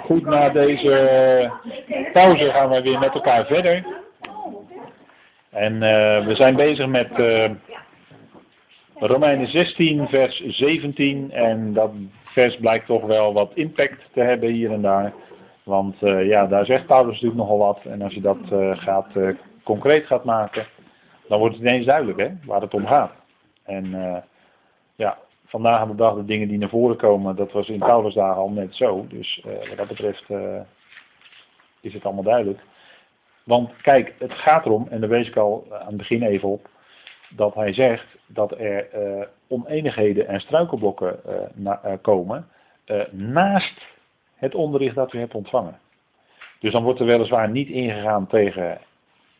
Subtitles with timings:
[0.00, 1.50] Goed, na deze
[2.12, 3.86] pauze gaan we weer met elkaar verder.
[5.50, 7.50] En uh, we zijn bezig met uh,
[8.94, 11.30] Romeinen 16, vers 17.
[11.30, 11.90] En dat
[12.24, 15.12] vers blijkt toch wel wat impact te hebben hier en daar.
[15.62, 17.80] Want ja, daar zegt Paulus natuurlijk nogal wat.
[17.84, 18.38] En als je dat
[18.72, 19.06] gaat,
[19.64, 20.66] concreet gaat maken,
[21.28, 23.12] dan wordt het ineens duidelijk hè, waar het om gaat.
[23.64, 23.94] En
[25.48, 28.50] vandaag aan de dag de dingen die naar voren komen, dat was in Paulusdagen al
[28.50, 29.06] net zo.
[29.08, 30.24] Dus wat dat betreft
[31.80, 32.60] is het allemaal duidelijk.
[33.44, 36.68] Want kijk, het gaat erom, en daar wees ik al aan het begin even op,
[37.36, 41.20] dat hij zegt dat er uh, oneenigheden en struikelblokken
[41.54, 42.48] na, komen
[43.10, 43.86] naast
[44.34, 45.78] het onderricht dat u hebt ontvangen.
[46.58, 48.78] Dus dan wordt er weliswaar niet ingegaan tegen,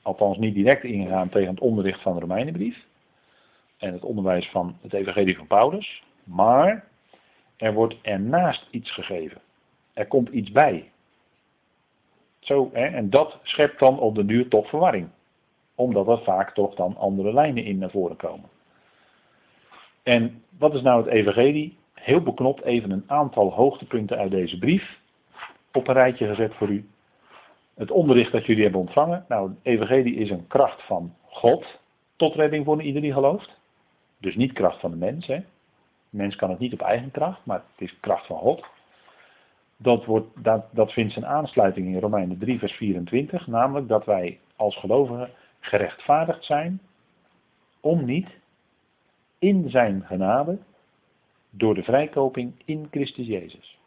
[0.03, 2.87] althans niet direct ingegaan tegen het onderricht van de Romeinenbrief
[3.79, 6.89] en het onderwijs van het Evangelie van Paulus, maar
[7.57, 9.41] er wordt ernaast iets gegeven.
[9.93, 10.91] Er komt iets bij.
[12.39, 15.09] Zo, hè, en dat schept dan op de duur toch verwarring.
[15.75, 18.49] Omdat er vaak toch dan andere lijnen in naar voren komen.
[20.03, 21.77] En wat is nou het evangelie?
[21.95, 24.99] Heel beknopt even een aantal hoogtepunten uit deze brief
[25.73, 26.89] op een rijtje gezet voor u.
[27.75, 29.25] Het onderricht dat jullie hebben ontvangen.
[29.29, 31.79] Nou, het evangelie is een kracht van God
[32.17, 33.57] tot redding voor ieder die gelooft.
[34.19, 35.27] Dus niet kracht van de mens.
[35.27, 35.39] Hè.
[36.11, 38.65] De mens kan het niet op eigen kracht, maar het is kracht van God
[39.79, 44.39] dat, wordt, dat, dat vindt zijn aansluiting in Romeinen 3, vers 24, namelijk dat wij
[44.57, 46.81] als gelovigen gerechtvaardigd zijn
[47.81, 48.29] om niet
[49.39, 50.59] in zijn genade
[51.51, 53.79] door de vrijkoping in Christus Jezus.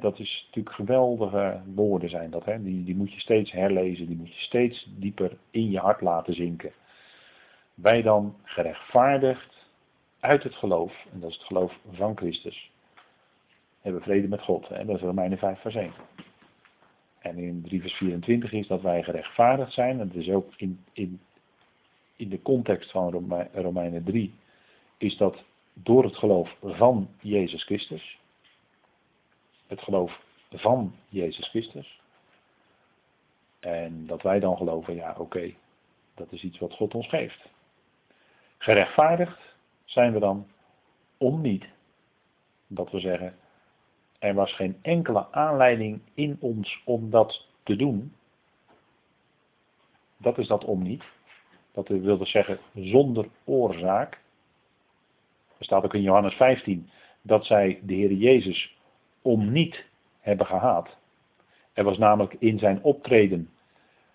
[0.00, 2.44] dat is natuurlijk geweldige woorden zijn dat.
[2.44, 6.34] Die, die moet je steeds herlezen, die moet je steeds dieper in je hart laten
[6.34, 6.72] zinken.
[7.82, 9.56] Wij dan gerechtvaardigd
[10.20, 12.70] uit het geloof, en dat is het geloof van Christus,
[13.80, 14.68] hebben vrede met God.
[14.68, 14.84] Hè?
[14.84, 15.92] Dat is Romeinen 5 vers 1.
[17.18, 20.00] En in 3 vers 24 is dat wij gerechtvaardigd zijn.
[20.00, 21.20] En dat is ook in, in,
[22.16, 24.34] in de context van Romeinen 3
[24.96, 28.18] is dat door het geloof van Jezus Christus.
[29.66, 30.20] Het geloof
[30.50, 32.00] van Jezus Christus.
[33.60, 35.54] En dat wij dan geloven, ja oké,
[36.14, 37.48] dat is iets wat God ons geeft.
[38.58, 39.38] Gerechtvaardigd
[39.84, 40.46] zijn we dan
[41.16, 41.64] om niet,
[42.66, 43.36] dat we zeggen,
[44.18, 48.14] er was geen enkele aanleiding in ons om dat te doen.
[50.16, 51.02] Dat is dat om niet.
[51.72, 54.20] Dat wilde zeggen zonder oorzaak.
[55.58, 56.90] Er staat ook in Johannes 15
[57.22, 58.76] dat zij de Heer Jezus
[59.22, 59.84] om niet
[60.20, 60.96] hebben gehaat.
[61.72, 63.50] Er was namelijk in zijn optreden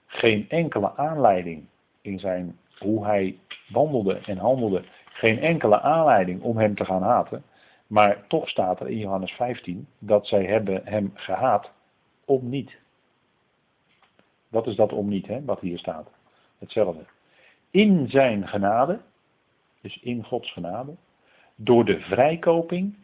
[0.06, 1.66] geen enkele aanleiding
[2.02, 3.38] in zijn hoe hij
[3.70, 7.44] wandelde en handelde, geen enkele aanleiding om hem te gaan haten.
[7.88, 11.72] Maar toch staat er in Johannes 15 dat zij hebben hem gehaat
[12.26, 12.82] om niet.
[14.48, 16.12] Wat is dat om niet, hè, wat hier staat?
[16.60, 17.06] Hetzelfde.
[17.72, 19.00] In zijn genade,
[19.82, 20.96] dus in Gods genade,
[21.56, 22.96] door de vrijkoping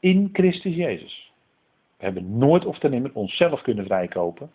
[0.00, 1.32] in Christus Jezus.
[1.96, 4.50] We hebben nooit of ten onszelf kunnen vrijkopen.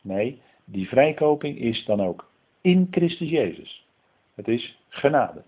[0.00, 2.30] Nee, die vrijkoping is dan ook
[2.60, 3.87] in Christus Jezus.
[4.38, 5.42] Het is genade.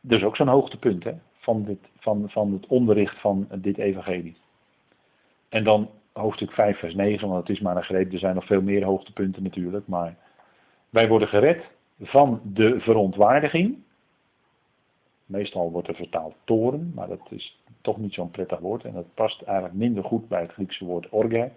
[0.00, 1.12] Dus ook zo'n hoogtepunt, hè?
[1.36, 4.36] van, dit, van, van het onderricht van dit evangelie.
[5.48, 8.46] En dan hoofdstuk 5, vers 9, want het is maar een greep, er zijn nog
[8.46, 10.16] veel meer hoogtepunten natuurlijk, maar
[10.90, 11.64] wij worden gered
[12.00, 13.78] van de verontwaardiging.
[15.26, 19.14] Meestal wordt er vertaald toren, maar dat is toch niet zo'n prettig woord en dat
[19.14, 21.50] past eigenlijk minder goed bij het Griekse woord orge.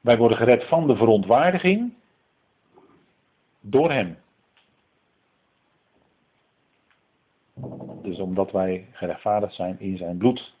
[0.00, 1.92] Wij worden gered van de verontwaardiging
[3.66, 4.16] door hem.
[8.02, 10.54] Dus omdat wij gerechtvaardigd zijn in zijn bloed.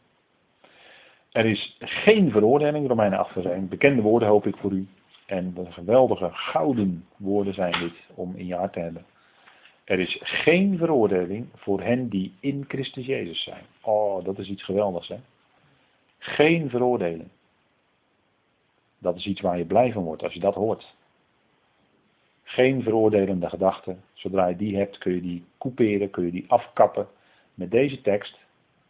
[1.32, 4.88] Er is geen veroordeling, Romeinen 8 vers Bekende woorden hoop ik voor u.
[5.26, 9.04] En de geweldige gouden woorden zijn dit om in je hart te hebben.
[9.84, 13.64] Er is geen veroordeling voor hen die in Christus Jezus zijn.
[13.82, 15.16] Oh, dat is iets geweldigs hè.
[16.18, 17.28] Geen veroordeling.
[18.98, 20.94] Dat is iets waar je blij van wordt als je dat hoort.
[22.44, 24.02] Geen veroordelende gedachten.
[24.12, 27.06] Zodra je die hebt kun je die couperen, kun je die afkappen
[27.54, 28.38] met deze tekst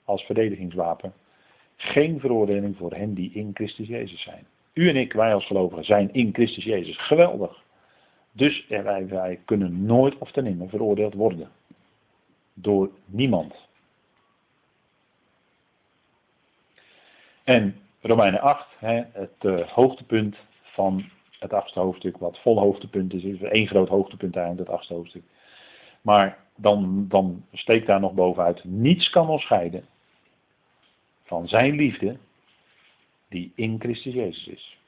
[0.04, 1.12] als verdedigingswapen.
[1.76, 4.46] Geen veroordeling voor hen die in Christus Jezus zijn.
[4.72, 6.98] U en ik, wij als gelovigen, zijn in Christus Jezus.
[6.98, 7.62] Geweldig.
[8.32, 11.50] Dus wij, wij kunnen nooit of ten nimmer veroordeeld worden.
[12.54, 13.54] Door niemand.
[17.44, 21.04] En Romeinen 8, hè, het uh, hoogtepunt van
[21.44, 25.22] het achtste hoofdstuk, wat vol hoogtepunt is, is één groot hoogtepunt eigenlijk, het achtste hoofdstuk.
[26.02, 29.84] Maar dan, dan steekt daar nog bovenuit, niets kan ons scheiden
[31.24, 32.16] van zijn liefde
[33.28, 34.78] die in Christus Jezus is.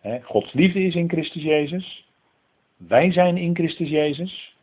[0.00, 2.08] Hè, Gods liefde is in Christus Jezus.
[2.76, 4.56] Wij zijn in Christus Jezus.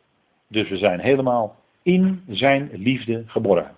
[0.48, 3.76] Dus we zijn helemaal in zijn liefde geborgen.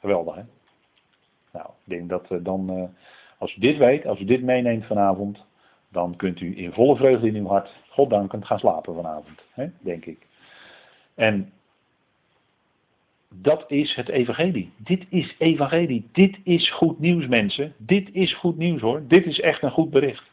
[0.00, 0.42] Geweldig, hè?
[1.52, 2.84] Nou, ik denk dat uh, dan, uh,
[3.38, 5.44] als u dit weet, als u dit meeneemt vanavond,
[5.94, 9.40] dan kunt u in volle vreugde in uw hart, God dankend, gaan slapen vanavond.
[9.52, 9.66] Hè?
[9.80, 10.26] Denk ik.
[11.14, 11.52] En
[13.34, 14.72] dat is het evangelie.
[14.76, 16.08] Dit is evangelie.
[16.12, 17.74] Dit is goed nieuws, mensen.
[17.78, 19.02] Dit is goed nieuws hoor.
[19.08, 20.30] Dit is echt een goed bericht.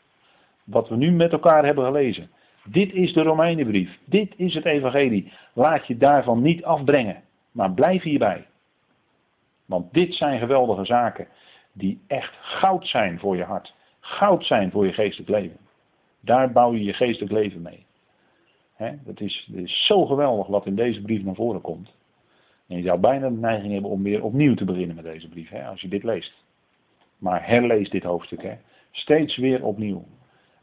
[0.63, 2.29] Wat we nu met elkaar hebben gelezen.
[2.63, 3.99] Dit is de Romeinenbrief.
[4.05, 5.31] Dit is het evangelie.
[5.53, 7.21] Laat je daarvan niet afbrengen.
[7.51, 8.45] Maar blijf hierbij.
[9.65, 11.27] Want dit zijn geweldige zaken
[11.73, 13.73] die echt goud zijn voor je hart.
[14.01, 15.57] Goud zijn voor je geestelijk leven.
[16.19, 17.85] Daar bouw je je geestelijk leven mee.
[19.15, 21.93] Is, het is zo geweldig wat in deze brief naar voren komt.
[22.67, 25.53] En je zou bijna de neiging hebben om weer opnieuw te beginnen met deze brief,
[25.53, 26.33] als je dit leest.
[27.17, 28.57] Maar herlees dit hoofdstuk,
[28.91, 30.05] steeds weer opnieuw.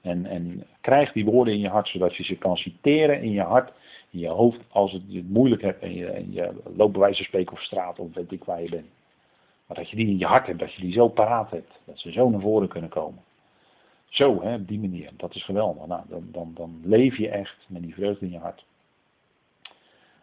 [0.01, 3.43] En, en krijg die woorden in je hart, zodat je ze kan citeren in je
[3.43, 3.73] hart,
[4.11, 7.01] in je hoofd, als het je het moeilijk hebt en je, en je loopt bij
[7.01, 8.87] wijze van spreken op straat of weet ik waar je bent.
[9.67, 11.99] Maar dat je die in je hart hebt, dat je die zo paraat hebt, dat
[11.99, 13.23] ze zo naar voren kunnen komen.
[14.09, 15.11] Zo, hè, op die manier.
[15.17, 15.87] Dat is geweldig.
[15.87, 18.65] Nou, dan, dan, dan leef je echt met die vreugde in je hart.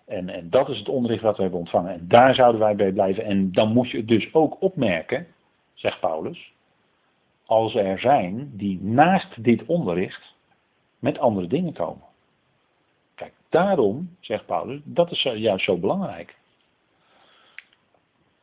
[0.05, 1.93] En, en dat is het onderricht wat we hebben ontvangen.
[1.93, 3.23] En daar zouden wij bij blijven.
[3.23, 5.27] En dan moet je het dus ook opmerken,
[5.73, 6.53] zegt Paulus,
[7.45, 10.35] als er zijn die naast dit onderricht
[10.99, 12.03] met andere dingen komen.
[13.15, 16.35] Kijk, daarom, zegt Paulus, dat is juist zo belangrijk.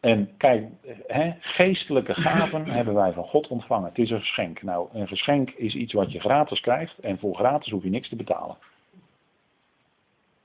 [0.02, 0.66] En kijk,
[1.06, 3.88] hè, geestelijke gaven hebben wij van God ontvangen.
[3.88, 4.62] Het is een geschenk.
[4.62, 8.08] Nou, een geschenk is iets wat je gratis krijgt en voor gratis hoef je niks
[8.08, 8.56] te betalen.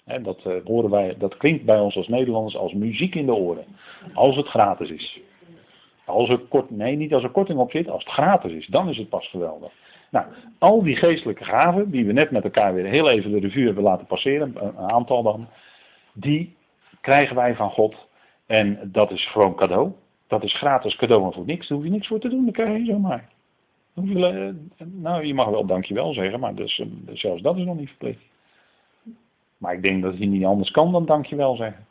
[0.03, 3.33] Hè, dat, uh, horen wij, dat klinkt bij ons als Nederlanders als muziek in de
[3.33, 3.65] oren.
[4.13, 5.19] Als het gratis is.
[6.05, 8.89] Als er kort, nee, niet als er korting op zit, als het gratis is, dan
[8.89, 9.71] is het pas geweldig.
[10.11, 10.25] Nou,
[10.57, 13.83] al die geestelijke gaven, die we net met elkaar weer heel even de revue hebben
[13.83, 15.47] laten passeren, een aantal dan,
[16.13, 16.55] die
[17.01, 18.06] krijgen wij van God
[18.47, 19.91] en dat is gewoon cadeau.
[20.27, 21.67] Dat is gratis cadeau en voor niks.
[21.67, 22.43] Daar hoef je niks voor te doen.
[22.43, 23.29] Dan krijg je zomaar.
[23.95, 24.49] Eh,
[24.85, 28.21] nou, je mag wel dankjewel zeggen, maar dus, eh, zelfs dat is nog niet verplicht.
[29.57, 31.85] Maar ik denk dat je niet anders kan dan dankjewel zeggen.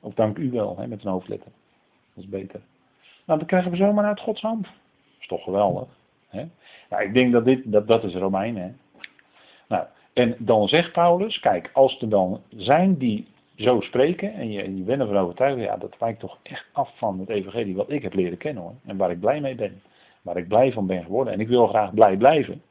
[0.00, 1.50] Of dank u wel, hè, met een hoofdletter.
[2.14, 2.60] Dat is beter.
[3.26, 4.62] Nou, dan krijgen we zomaar uit Gods hand.
[4.62, 4.72] Dat
[5.20, 5.88] is toch geweldig.
[6.28, 6.46] Hè?
[7.02, 8.56] Ik denk dat dit, dat, dat is Romein.
[8.56, 8.70] Hè?
[9.68, 13.26] Nou, en dan zegt Paulus, kijk, als er dan zijn die
[13.62, 17.18] zo spreken en je, je bent ervan overtuigd, ja, dat wijkt toch echt af van
[17.18, 18.74] het evangelie wat ik heb leren kennen hoor.
[18.86, 19.82] En waar ik blij mee ben.
[20.22, 21.32] Waar ik blij van ben geworden.
[21.32, 22.62] En ik wil graag blij blijven.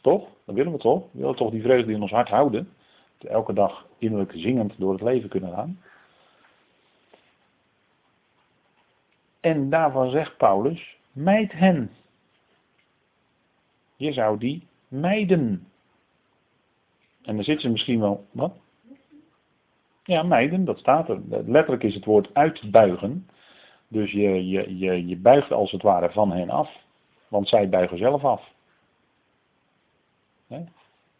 [0.00, 0.28] Toch?
[0.44, 1.02] Dat willen we toch?
[1.12, 2.72] We willen toch die vreugde in ons hart houden.
[3.18, 5.80] Elke dag innerlijk zingend door het leven kunnen gaan.
[9.40, 11.90] En daarvan zegt Paulus, mijd hen.
[13.96, 15.66] Je zou die mijden.
[17.22, 18.61] En dan zit ze misschien wel, wat?
[20.04, 21.20] Ja, mijden, dat staat er.
[21.28, 23.28] Letterlijk is het woord uitbuigen.
[23.88, 26.70] Dus je, je, je, je buigt als het ware van hen af.
[27.28, 28.50] Want zij buigen zelf af.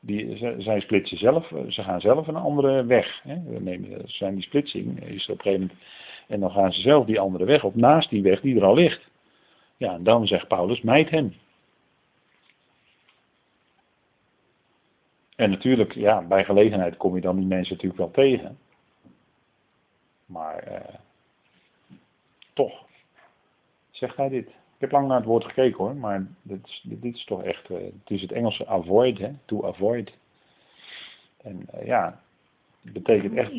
[0.00, 3.20] Die, zij splitsen zelf, ze gaan zelf een andere weg.
[3.22, 3.36] Hè?
[3.36, 5.80] Nemen, zijn die splitsing, is op een gegeven moment,
[6.28, 8.74] en dan gaan ze zelf die andere weg op, naast die weg die er al
[8.74, 9.10] ligt.
[9.76, 11.34] Ja, en dan zegt Paulus, mijt hen.
[15.36, 18.58] En natuurlijk, ja, bij gelegenheid kom je dan die mensen natuurlijk wel tegen.
[20.32, 20.94] Maar eh,
[22.52, 22.84] toch,
[23.90, 24.48] zegt hij dit.
[24.48, 27.70] Ik heb lang naar het woord gekeken hoor, maar dit is, dit is toch echt,
[27.70, 30.12] uh, het is het Engelse avoid, hè, to avoid.
[31.42, 32.20] En uh, ja,
[32.82, 33.50] het betekent echt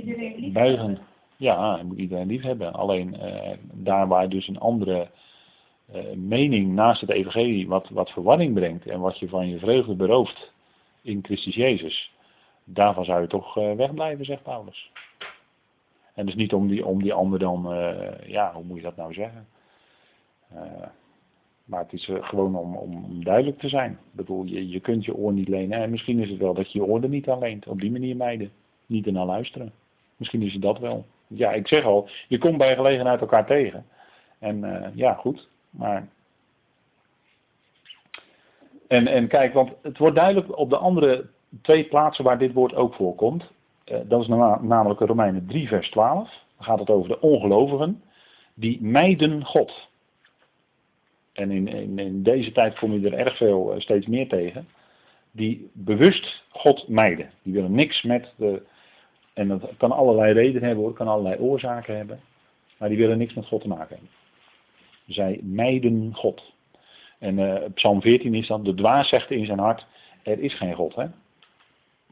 [0.53, 0.99] buigen.
[1.35, 2.73] Ja, moet iedereen lief hebben.
[2.73, 3.17] Alleen
[3.71, 5.09] daar waar dus een andere
[6.15, 10.51] mening naast het evangelie wat, wat verwarring brengt en wat je van je vreugde berooft
[11.01, 12.11] in Christus Jezus,
[12.63, 14.91] daarvan zou je toch wegblijven, zegt Paulus.
[16.13, 18.95] En dus niet om die, om die ander dan, uh, ja, hoe moet je dat
[18.95, 19.47] nou zeggen?
[20.53, 20.61] Uh,
[21.65, 23.91] maar het is uh, gewoon om, om, duidelijk te zijn.
[23.91, 25.79] Ik bedoel, je, je kunt je oor niet lenen.
[25.79, 27.67] En misschien is het wel dat je je oor er niet aan leent.
[27.67, 28.51] Op die manier mijden.
[28.85, 29.71] Niet ernaar luisteren.
[30.17, 31.05] Misschien is het dat wel.
[31.27, 33.85] Ja, ik zeg al, je komt bij gelegenheid elkaar tegen.
[34.39, 35.47] En ja, goed.
[35.69, 36.07] Maar.
[38.87, 41.29] En, en kijk, want het wordt duidelijk op de andere
[41.61, 43.51] twee plaatsen waar dit woord ook voorkomt.
[43.83, 46.29] Eh, dat is namelijk Romeinen 3, vers 12.
[46.55, 48.01] Dan gaat het over de ongelovigen
[48.53, 49.89] die mijden God.
[51.33, 54.67] En in, in, deze tijd kom je er erg veel, eh, steeds meer tegen.
[55.31, 57.29] Die bewust God mijden.
[57.43, 58.61] Die willen niks met de.
[59.33, 62.19] En dat kan allerlei redenen hebben hoor, kan allerlei oorzaken hebben.
[62.77, 64.09] Maar die willen niks met God te maken hebben.
[65.07, 66.53] Zij mijden God.
[67.19, 69.85] En uh, Psalm 14 is dan, de dwaas zegt in zijn hart,
[70.23, 70.95] er is geen God.
[70.95, 71.05] Hè?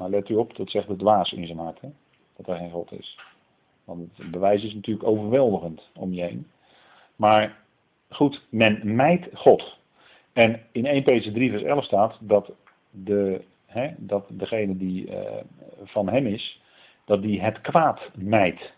[0.01, 1.79] Maar let u op, dat zegt de dwaas in zijn hart,
[2.35, 3.19] dat er geen God is.
[3.83, 6.47] Want het bewijs is natuurlijk overweldigend om je heen.
[7.15, 7.57] Maar
[8.09, 9.77] goed, men mijdt God.
[10.33, 12.51] En in 1 Peter 3 vers 11 staat dat,
[12.89, 15.17] de, hè, dat degene die uh,
[15.83, 16.61] van hem is,
[17.05, 18.73] dat die het kwaad mijdt.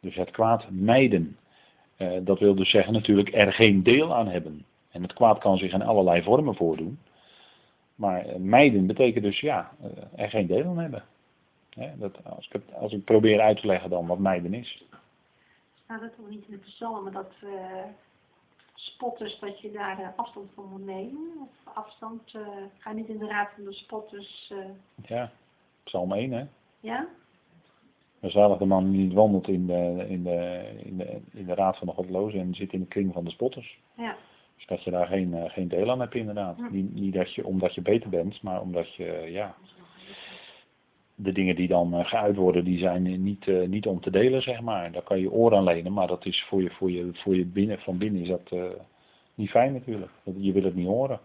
[0.00, 1.36] Dus het kwaad mijden.
[1.98, 4.64] Uh, dat wil dus zeggen natuurlijk er geen deel aan hebben.
[4.90, 6.98] En het kwaad kan zich in allerlei vormen voordoen.
[7.94, 9.72] Maar uh, mijden betekent dus ja,
[10.14, 11.04] er geen deel aan hebben.
[11.98, 14.84] dat, als, ik het, als ik probeer uit te leggen dan wat mijden is.
[15.84, 17.32] Staat het toch niet in de psalmen dat
[18.74, 21.28] spotters dat je daar uh, afstand van moet nemen?
[21.40, 22.46] Of afstand, uh,
[22.78, 24.52] ga niet in de raad van de spotters.
[25.06, 25.32] Ja,
[25.84, 26.44] Psalm 1 hè?
[26.80, 27.08] Ja?
[28.20, 31.78] Zalig de man die niet wandelt in de, in, de, in, de, in de raad
[31.78, 33.78] van de godlozen en zit in de kring van de spotters.
[33.94, 34.16] Ja.
[34.66, 36.70] Dat je daar geen, geen deel aan hebt inderdaad.
[36.70, 39.54] Niet, niet dat je, omdat je beter bent, maar omdat je, ja,
[41.14, 44.60] de dingen die dan geuit worden, die zijn niet, uh, niet om te delen, zeg
[44.60, 44.92] maar.
[44.92, 47.44] Daar kan je oor aan lenen, maar dat is voor je, voor je, voor je
[47.44, 48.64] binnen, van binnen is dat uh,
[49.34, 50.12] niet fijn natuurlijk.
[50.36, 51.20] Je wil het niet horen.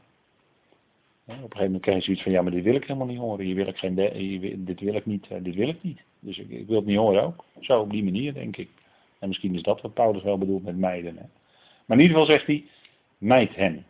[1.23, 3.07] Ja, op een gegeven moment krijg je zoiets van, ja, maar dit wil ik helemaal
[3.07, 3.47] niet horen.
[3.47, 6.01] Je wil ik geen je, dit wil ik niet, dit wil ik niet.
[6.19, 7.43] Dus ik, ik, wil het niet horen ook.
[7.59, 8.69] Zo, op die manier, denk ik.
[9.19, 11.15] En misschien is dat wat Paulus wel bedoelt met meiden.
[11.17, 11.23] Hè?
[11.85, 12.65] Maar in ieder geval zegt hij,
[13.19, 13.85] meid hen.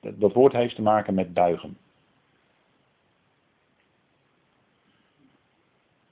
[0.00, 1.76] Dat, woord heeft te maken met buigen.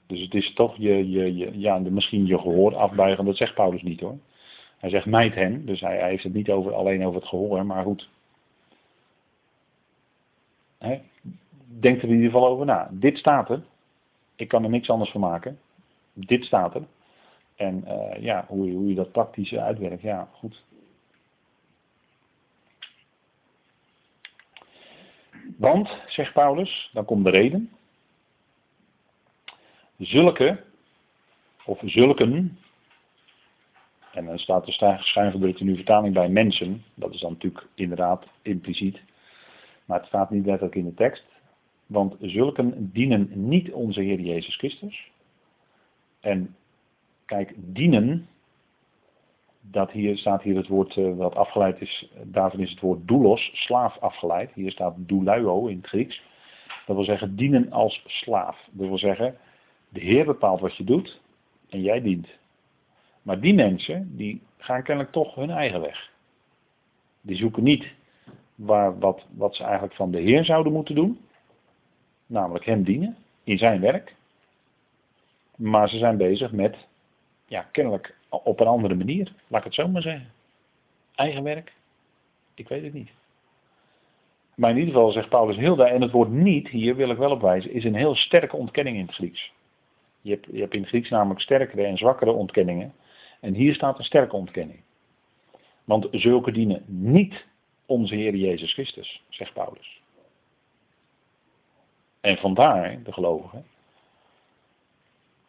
[0.07, 3.81] Dus het is toch je, je, je, ja, misschien je gehoor afbuigen, dat zegt Paulus
[3.81, 4.17] niet hoor.
[4.77, 7.83] Hij zegt mijt hen, dus hij, heeft het niet over, alleen over het gehoor, maar
[7.83, 8.09] goed.
[11.79, 12.89] Denk er in ieder geval over na.
[12.91, 13.63] Dit staat er.
[14.35, 15.59] Ik kan er niks anders van maken.
[16.13, 16.83] Dit staat er.
[17.55, 20.63] En uh, ja, hoe, hoe je dat praktisch uitwerkt, ja, goed.
[25.57, 27.71] Want, zegt Paulus, dan komt de reden
[29.97, 30.63] zulke,
[31.65, 32.57] of zulken,
[34.13, 38.25] en dan staat er schuingedrukt in uw vertaling bij mensen, dat is dan natuurlijk inderdaad
[38.41, 39.01] impliciet,
[39.85, 41.25] maar het staat niet letterlijk in de tekst,
[41.85, 45.11] want zulken dienen niet onze Heer Jezus Christus.
[46.19, 46.55] En
[47.25, 48.27] kijk, dienen,
[49.71, 53.51] dat hier staat hier het woord uh, wat afgeleid is, daarvan is het woord doulos,
[53.53, 54.51] slaaf afgeleid.
[54.53, 56.21] Hier staat douluo in het Grieks.
[56.85, 58.67] Dat wil zeggen dienen als slaaf.
[58.71, 59.37] Dat wil zeggen,
[59.89, 61.19] de Heer bepaalt wat je doet
[61.69, 62.27] en jij dient.
[63.21, 66.09] Maar die mensen, die gaan kennelijk toch hun eigen weg.
[67.21, 67.93] Die zoeken niet
[68.55, 71.19] waar, wat, wat ze eigenlijk van de Heer zouden moeten doen.
[72.25, 74.15] Namelijk hem dienen in zijn werk.
[75.55, 76.77] Maar ze zijn bezig met,
[77.45, 79.31] ja, kennelijk op een andere manier.
[79.47, 80.31] Laat ik het zo maar zeggen.
[81.15, 81.73] Eigen werk.
[82.55, 83.09] Ik weet het niet.
[84.55, 87.17] Maar in ieder geval zegt Paulus heel daar, en het woord niet, hier wil ik
[87.17, 89.51] wel op wijzen, is een heel sterke ontkenning in het Grieks.
[90.21, 92.93] Je hebt, je hebt in het Grieks namelijk sterkere en zwakkere ontkenningen.
[93.39, 94.79] En hier staat een sterke ontkenning.
[95.83, 97.45] Want zulke dienen niet
[97.85, 100.01] onze Heer Jezus Christus, zegt Paulus.
[102.21, 103.65] En vandaar, de gelovigen,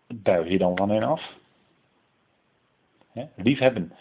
[0.07, 1.37] buig je dan van hen af.
[3.37, 3.93] Liefhebben.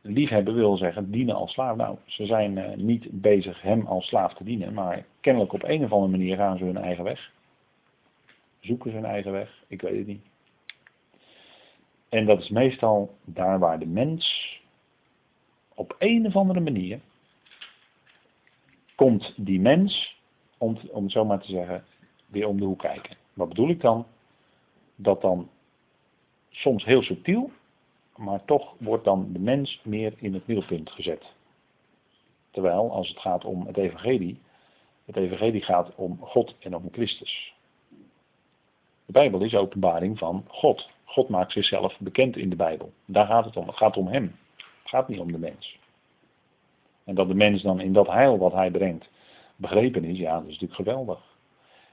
[0.00, 1.76] Liefhebben wil zeggen dienen als slaaf.
[1.76, 5.84] Nou, ze zijn uh, niet bezig hem als slaaf te dienen, maar kennelijk op een
[5.84, 7.30] of andere manier gaan ze hun eigen weg
[8.60, 10.22] zoeken zijn eigen weg, ik weet het niet.
[12.08, 14.56] En dat is meestal daar waar de mens
[15.74, 17.00] op een of andere manier
[18.94, 20.20] komt die mens,
[20.58, 21.84] om, om het zo maar te zeggen,
[22.26, 23.16] weer om de hoek kijken.
[23.32, 24.06] Wat bedoel ik dan?
[24.96, 25.50] Dat dan
[26.50, 27.50] soms heel subtiel,
[28.18, 31.24] maar toch wordt dan de mens meer in het middelpunt gezet.
[32.50, 34.40] Terwijl als het gaat om het evangelie,
[35.04, 37.54] het evangelie gaat om God en om Christus.
[39.06, 40.88] De Bijbel is openbaring van God.
[41.04, 42.92] God maakt zichzelf bekend in de Bijbel.
[43.04, 43.66] Daar gaat het om.
[43.66, 44.36] Het gaat om Hem.
[44.56, 45.78] Het gaat niet om de mens.
[47.04, 49.08] En dat de mens dan in dat heil wat Hij brengt
[49.56, 51.36] begrepen is, ja, dat is natuurlijk geweldig.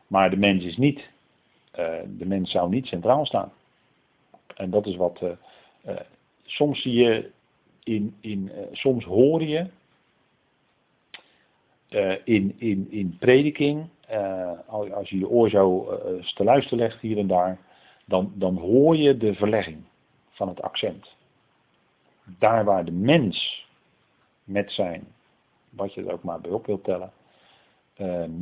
[0.07, 1.09] Maar de mens is niet,
[1.79, 3.51] uh, de mens zou niet centraal staan.
[4.55, 5.29] En dat is wat, uh,
[5.87, 5.95] uh,
[6.43, 7.31] soms zie je,
[7.83, 9.67] in, in, soms hoor je
[12.23, 13.87] in, in, in prediking
[14.67, 15.99] als je je oor zo
[16.35, 17.59] te luisteren legt hier en daar,
[18.05, 19.83] dan, dan hoor je de verlegging
[20.29, 21.15] van het accent.
[22.39, 23.67] Daar waar de mens
[24.43, 25.07] met zijn,
[25.69, 27.11] wat je er ook maar bij op wilt tellen,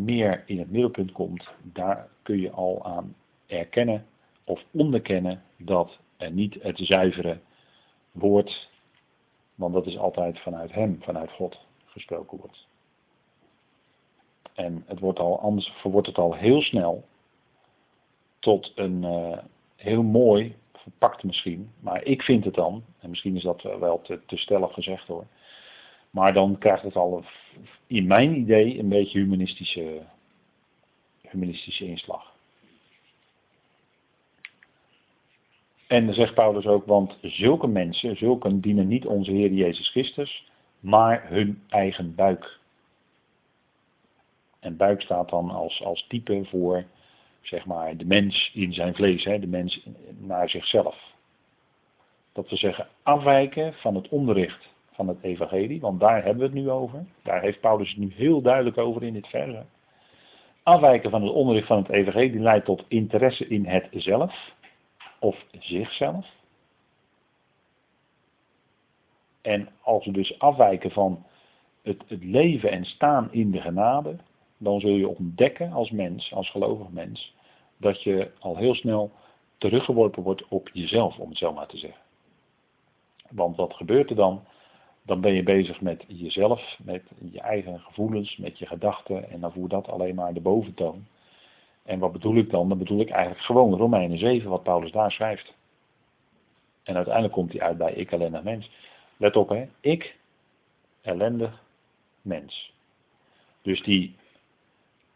[0.04, 3.16] meer in het middelpunt komt, daar kun je al aan
[3.48, 4.06] erkennen
[4.44, 7.40] of onderkennen dat er niet het zuivere
[8.12, 8.70] woord
[9.56, 12.68] Want dat is altijd vanuit Hem, vanuit God gesproken wordt.
[14.54, 17.04] En het wordt al, anders wordt het al heel snel
[18.40, 19.38] tot een uh,
[19.76, 24.20] heel mooi, verpakt misschien, maar ik vind het dan, en misschien is dat wel te,
[24.26, 25.26] te stellig gezegd hoor,
[26.10, 27.24] maar dan krijgt het al
[27.88, 30.02] in mijn idee een beetje humanistische,
[31.22, 32.33] humanistische inslag.
[35.94, 40.52] En dan zegt Paulus ook, want zulke mensen, zulke dienen niet onze Heer Jezus Christus,
[40.80, 42.60] maar hun eigen buik.
[44.60, 46.84] En buik staat dan als, als type voor,
[47.42, 51.14] zeg maar, de mens in zijn vlees, hè, de mens naar zichzelf.
[52.32, 56.66] Dat we zeggen, afwijken van het onderricht van het evangelie, want daar hebben we het
[56.66, 57.06] nu over.
[57.24, 59.66] Daar heeft Paulus het nu heel duidelijk over in dit verse.
[60.64, 64.54] Afwijken van het onderricht van het evangelie leidt tot interesse in het zelf
[65.24, 66.28] of zichzelf.
[69.42, 71.26] En als we dus afwijken van
[71.82, 74.18] het, het leven en staan in de genade,
[74.58, 77.36] dan zul je ontdekken als mens, als gelovig mens,
[77.78, 79.12] dat je al heel snel
[79.58, 82.02] teruggeworpen wordt op jezelf, om het zo maar te zeggen.
[83.30, 84.44] Want wat gebeurt er dan?
[85.02, 89.52] Dan ben je bezig met jezelf, met je eigen gevoelens, met je gedachten en dan
[89.52, 91.06] voert dat alleen maar de boventoon.
[91.84, 92.70] En wat bedoel ik dan?
[92.70, 95.54] Dan bedoel ik eigenlijk gewoon Romeinen 7, wat Paulus daar schrijft.
[96.84, 98.72] En uiteindelijk komt hij uit bij ik ellendig mens.
[99.18, 100.16] Let op hè, ik
[101.02, 101.62] ellendig
[102.22, 102.74] mens.
[103.62, 104.16] Dus die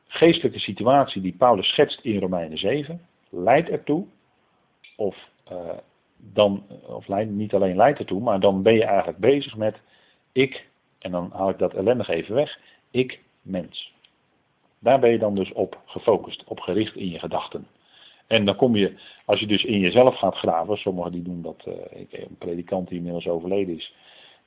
[0.07, 4.05] geestelijke situatie die Paulus schetst in Romeinen 7, leidt ertoe,
[4.95, 5.69] of, uh,
[6.17, 9.79] dan, of leidt, niet alleen leidt ertoe, maar dan ben je eigenlijk bezig met
[10.31, 10.67] ik,
[10.99, 12.59] en dan haal ik dat ellendig even weg,
[12.91, 13.93] ik mens.
[14.79, 17.67] Daar ben je dan dus op gefocust, op gericht in je gedachten.
[18.27, 18.93] En dan kom je,
[19.25, 21.73] als je dus in jezelf gaat graven, sommigen die doen dat, uh,
[22.09, 23.93] een predikant die inmiddels overleden is,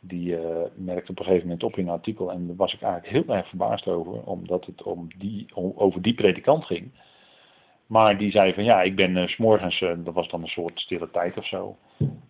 [0.00, 0.40] die uh,
[0.74, 3.36] merkte op een gegeven moment op in een artikel, en daar was ik eigenlijk heel
[3.36, 6.90] erg verbaasd over, omdat het om die, over die predikant ging.
[7.86, 10.80] Maar die zei van ja, ik ben uh, s'morgens, uh, dat was dan een soort
[10.80, 11.76] stille tijd of zo,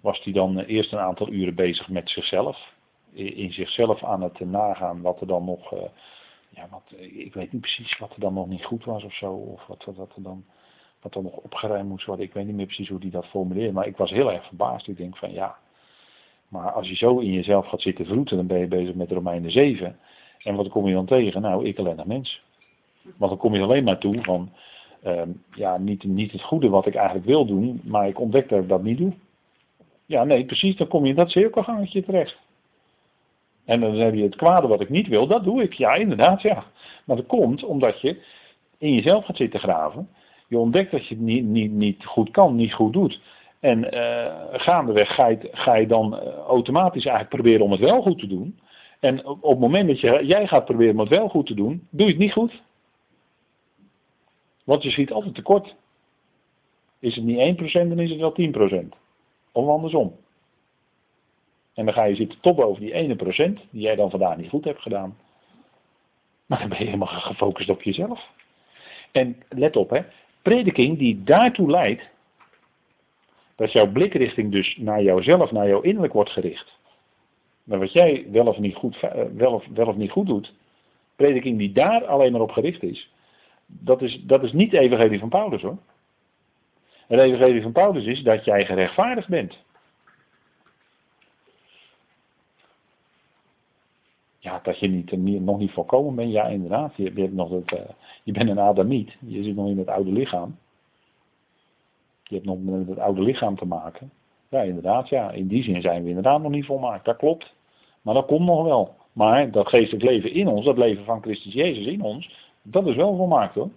[0.00, 2.72] was die dan eerst een aantal uren bezig met zichzelf.
[3.12, 5.72] In, in zichzelf aan het nagaan wat er dan nog
[6.50, 9.32] ja, wat, ik weet niet precies wat er dan nog niet goed was of zo.
[9.32, 10.44] Of wat, wat, er dan,
[11.00, 12.24] wat er nog opgeruimd moest worden.
[12.24, 13.72] Ik weet niet meer precies hoe die dat formuleerde.
[13.72, 14.88] Maar ik was heel erg verbaasd.
[14.88, 15.56] Ik denk van ja.
[16.48, 19.50] Maar als je zo in jezelf gaat zitten vroeten, dan ben je bezig met Romeinen
[19.50, 19.98] 7.
[20.38, 21.42] En wat kom je dan tegen?
[21.42, 22.42] Nou, ik alleen mens.
[23.02, 24.52] Want dan kom je alleen maar toe van,
[25.04, 28.62] um, ja, niet, niet het goede wat ik eigenlijk wil doen, maar ik ontdek dat
[28.62, 29.12] ik dat niet doe.
[30.06, 32.36] Ja, nee, precies, dan kom je in dat cirkelgangetje terecht.
[33.64, 35.72] En dan heb je het kwade wat ik niet wil, dat doe ik.
[35.72, 36.64] Ja, inderdaad, ja.
[37.04, 38.22] Maar dat komt omdat je
[38.78, 40.08] in jezelf gaat zitten graven.
[40.48, 43.20] Je ontdekt dat je het niet, niet, niet goed kan, niet goed doet.
[43.60, 48.02] En uh, gaandeweg ga je, ga je dan uh, automatisch eigenlijk proberen om het wel
[48.02, 48.58] goed te doen.
[49.00, 52.06] En op, het moment dat jij gaat proberen om het wel goed te doen, doe
[52.06, 52.62] je het niet goed.
[54.64, 55.74] Want je schiet altijd tekort.
[56.98, 58.34] Is het niet 1%, dan is het wel
[58.84, 58.88] 10%.
[59.52, 60.16] Of andersom.
[61.74, 64.48] En dan ga je zitten top over die ene procent, die jij dan vandaag niet
[64.48, 65.16] goed hebt gedaan.
[66.46, 68.28] Maar dan ben je helemaal gefocust op jezelf.
[69.12, 70.00] En let op, hè,
[70.42, 72.02] prediking die daartoe leidt,
[73.56, 76.78] dat jouw blikrichting dus naar jouzelf, naar jouw innerlijk wordt gericht.
[77.64, 80.52] Maar wat jij wel of niet goed, eh, wel of, wel of niet goed doet,
[81.16, 83.10] prediking die daar alleen maar op gericht is,
[83.66, 85.78] dat is, dat is niet de evangelie van Paulus hoor.
[87.06, 89.58] Het evangelie van Paulus is dat jij gerechtvaardigd bent.
[94.42, 96.32] Ja, dat je niet, nog niet volkomen bent.
[96.32, 96.96] Ja, inderdaad.
[96.96, 97.80] Je, hebt nog het, uh,
[98.22, 99.16] je bent een Adamiet.
[99.18, 100.58] Je zit nog in het oude lichaam.
[102.22, 104.10] Je hebt nog met het oude lichaam te maken.
[104.48, 105.08] Ja, inderdaad.
[105.08, 105.30] Ja.
[105.30, 107.04] In die zin zijn we inderdaad nog niet volmaakt.
[107.04, 107.54] Dat klopt.
[108.02, 108.94] Maar dat komt nog wel.
[109.12, 112.94] Maar dat geestelijk leven in ons, dat leven van Christus Jezus in ons, dat is
[112.94, 113.70] wel volmaakt hoor.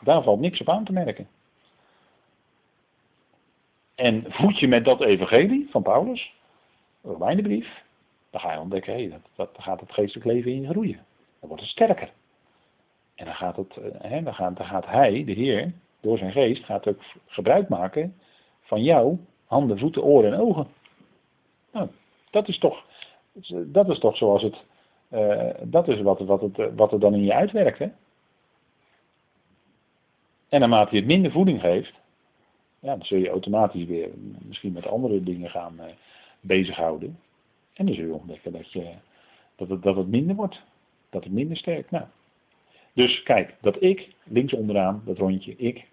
[0.00, 1.28] Daar valt niks op aan te merken.
[3.94, 6.34] En voed je met dat evangelie van Paulus,
[7.02, 7.83] Romeinenbrief,
[8.34, 11.04] dan ga je ontdekken, hé, dat, dat, gaat het geestelijk leven in groeien.
[11.40, 12.12] Dan wordt het sterker.
[13.14, 16.32] En dan gaat, het, eh, hè, dan, gaat, dan gaat hij, de Heer, door zijn
[16.32, 18.16] geest, gaat ook gebruik maken
[18.60, 20.66] van jou, handen, voeten, oren en ogen.
[21.72, 21.88] Nou,
[22.30, 22.84] dat is toch,
[23.66, 24.64] dat is toch zoals het,
[25.10, 27.78] uh, dat is wat, wat, het, wat er dan in je uitwerkt.
[27.78, 27.88] Hè?
[30.48, 31.92] En naarmate je het minder voeding geeft,
[32.80, 34.10] ja, dan zul je automatisch weer
[34.42, 35.84] misschien met andere dingen gaan uh,
[36.40, 37.18] bezighouden.
[37.74, 38.94] En dan zul je ontdekken dat, je,
[39.56, 40.62] dat, het, dat het minder wordt.
[41.10, 41.90] Dat het minder sterk.
[41.90, 42.04] Nou.
[42.92, 45.86] Dus kijk, dat ik, links onderaan, dat rondje, ik.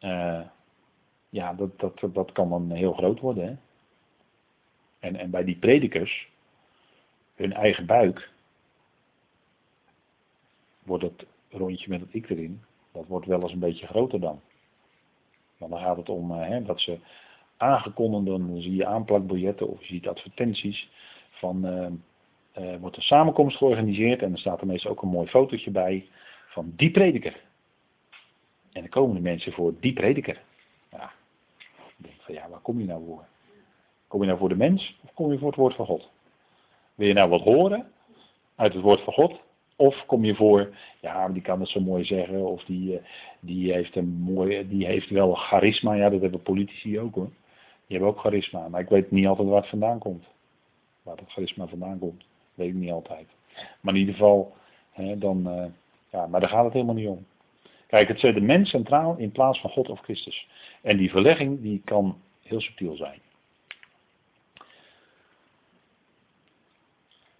[0.00, 0.40] Uh,
[1.28, 3.46] ja, dat, dat, dat kan dan heel groot worden.
[3.46, 3.56] Hè?
[4.98, 6.28] En, en bij die predikers,
[7.34, 8.30] hun eigen buik,
[10.82, 12.62] wordt het rondje met het ik erin,
[12.92, 14.40] dat wordt wel eens een beetje groter dan.
[15.56, 16.98] Want dan gaat het om eh, hè, dat ze
[17.56, 20.90] aangekondigd, dan zie je aanplakbiljetten of je ziet advertenties
[21.30, 21.86] van uh,
[22.58, 26.08] uh, wordt een samenkomst georganiseerd en er staat er meestal ook een mooi fotootje bij
[26.46, 27.40] van die prediker.
[28.72, 30.42] En dan komen de mensen voor die prediker.
[30.90, 31.12] Ja,
[31.76, 33.24] ik denk van ja, waar kom je nou voor?
[34.06, 36.10] Kom je nou voor de mens of kom je voor het woord van God?
[36.94, 37.92] Wil je nou wat horen
[38.56, 39.40] uit het woord van God?
[39.76, 43.04] Of kom je voor, ja, die kan het zo mooi zeggen, of die, eh,
[43.40, 45.94] die, heeft, een mooi, die heeft wel charisma.
[45.94, 47.30] Ja, dat hebben politici ook hoor.
[47.92, 50.24] Die hebben ook charisma, maar ik weet niet altijd waar het vandaan komt.
[51.02, 52.24] Waar dat charisma vandaan komt,
[52.54, 53.28] weet ik niet altijd.
[53.80, 54.54] Maar in ieder geval,
[54.90, 55.64] hè, dan, uh,
[56.10, 57.26] ja, maar daar gaat het helemaal niet om.
[57.86, 60.48] Kijk, het zet de mens centraal in plaats van God of Christus.
[60.82, 63.20] En die verlegging, die kan heel subtiel zijn.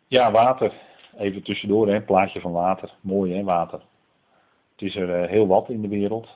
[0.06, 0.72] Ja, water.
[1.16, 2.94] Even tussendoor, hè, plaatje van water.
[3.00, 3.82] Mooi hè, water.
[4.72, 6.28] Het is er uh, heel wat in de wereld.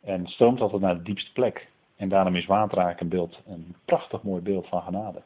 [0.00, 1.72] En stroomt altijd naar de diepste plek.
[1.96, 5.22] En daarom is water eigenlijk een beeld, een prachtig mooi beeld van genade.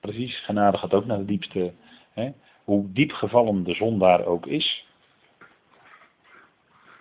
[0.00, 1.72] Precies, genade gaat ook naar de diepste.
[2.12, 2.32] Hè,
[2.64, 4.86] hoe diep gevallen de zondaar ook is.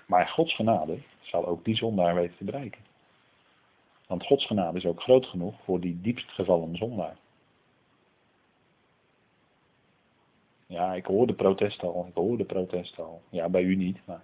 [0.05, 2.81] Maar Gods genade zal ook die zondaar weten te bereiken.
[4.07, 7.17] Want Gods genade is ook groot genoeg voor die diepst gevallen zondaar.
[10.65, 12.05] Ja, ik hoor de protest al.
[12.07, 13.21] Ik hoor de protest al.
[13.29, 14.21] Ja, bij u niet, maar.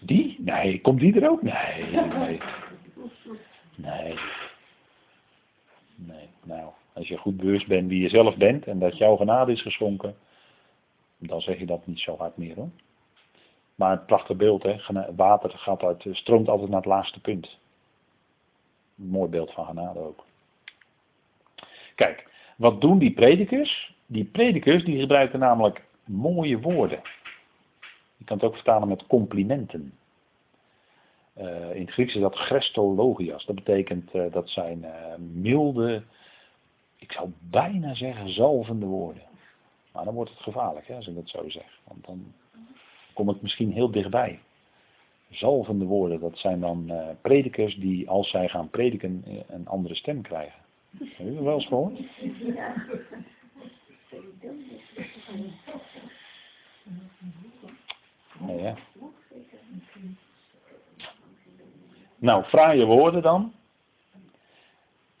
[0.00, 0.36] Die?
[0.38, 1.42] Nee, komt die er ook?
[1.42, 2.40] Nee, nee.
[3.74, 4.14] Nee.
[6.06, 9.52] Nee, nou, als je goed bewust bent wie je zelf bent en dat jouw genade
[9.52, 10.16] is geschonken,
[11.18, 12.70] dan zeg je dat niet zo hard meer hoor.
[13.74, 14.76] Maar het prachtig beeld, hè?
[15.16, 17.58] water gaat uit, stroomt altijd naar het laagste punt.
[18.98, 20.24] Een mooi beeld van genade ook.
[21.94, 23.94] Kijk, wat doen die predikers?
[24.06, 27.00] Die predikers die gebruiken namelijk mooie woorden.
[28.20, 29.92] Je kan het ook vertalen met complimenten.
[31.38, 33.44] Uh, in het Grieks is dat Christologias.
[33.44, 36.02] Dat betekent uh, dat zijn uh, milde,
[36.96, 39.22] ik zou bijna zeggen zalvende woorden.
[39.92, 41.80] Maar dan wordt het gevaarlijk hè, als ik dat zo zeg.
[41.84, 42.32] Want dan
[43.12, 44.40] kom ik misschien heel dichtbij.
[45.30, 50.60] Zalvende woorden, dat zijn dan predikers die als zij gaan prediken een andere stem krijgen.
[50.98, 51.98] Heb je wel eens gehoord?
[58.40, 58.74] Nee.
[62.16, 63.52] Nou, fraaie woorden dan.